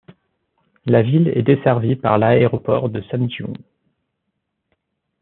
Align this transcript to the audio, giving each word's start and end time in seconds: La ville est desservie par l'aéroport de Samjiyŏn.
La 0.87 1.03
ville 1.03 1.31
est 1.35 1.43
desservie 1.43 1.95
par 1.95 2.17
l'aéroport 2.17 2.89
de 2.89 3.03
Samjiyŏn. 3.11 3.53